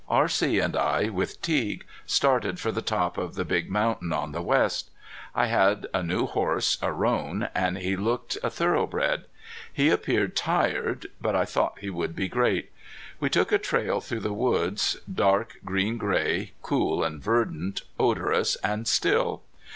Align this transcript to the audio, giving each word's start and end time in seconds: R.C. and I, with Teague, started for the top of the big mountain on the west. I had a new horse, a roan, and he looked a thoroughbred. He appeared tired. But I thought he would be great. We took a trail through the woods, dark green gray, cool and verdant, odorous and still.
R.C. 0.09 0.57
and 0.57 0.75
I, 0.75 1.09
with 1.09 1.43
Teague, 1.43 1.85
started 2.07 2.59
for 2.59 2.71
the 2.71 2.81
top 2.81 3.19
of 3.19 3.35
the 3.35 3.45
big 3.45 3.69
mountain 3.69 4.11
on 4.11 4.31
the 4.31 4.41
west. 4.41 4.89
I 5.35 5.45
had 5.45 5.85
a 5.93 6.01
new 6.01 6.25
horse, 6.25 6.79
a 6.81 6.91
roan, 6.91 7.49
and 7.53 7.77
he 7.77 7.95
looked 7.95 8.35
a 8.41 8.49
thoroughbred. 8.49 9.25
He 9.71 9.91
appeared 9.91 10.35
tired. 10.35 11.05
But 11.21 11.35
I 11.35 11.45
thought 11.45 11.77
he 11.81 11.91
would 11.91 12.15
be 12.15 12.27
great. 12.27 12.71
We 13.19 13.29
took 13.29 13.51
a 13.51 13.59
trail 13.59 14.01
through 14.01 14.21
the 14.21 14.33
woods, 14.33 14.97
dark 15.07 15.57
green 15.63 15.97
gray, 15.99 16.53
cool 16.63 17.03
and 17.03 17.21
verdant, 17.21 17.83
odorous 17.99 18.55
and 18.63 18.87
still. 18.87 19.43